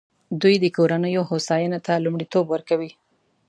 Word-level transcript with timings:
دوی 0.41 0.55
د 0.61 0.65
کورنیو 0.75 1.27
هوساینې 1.29 1.79
ته 1.85 1.93
لومړیتوب 2.05 2.45
ورکوي. 2.49 2.91